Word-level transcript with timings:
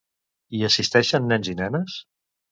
Hi 0.55 0.61
assistien 0.67 1.27
nens 1.33 1.51
i 1.53 1.55
nenes? 1.59 1.99